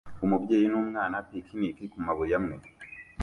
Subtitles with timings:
[0.25, 2.55] Umubyeyi n'umwana picnic kumabuye amwe